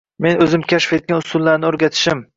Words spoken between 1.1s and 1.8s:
usullarni